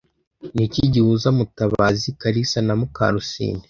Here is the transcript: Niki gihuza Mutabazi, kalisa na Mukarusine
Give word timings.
Niki 0.55 0.81
gihuza 0.93 1.27
Mutabazi, 1.37 2.07
kalisa 2.21 2.59
na 2.67 2.73
Mukarusine 2.79 3.59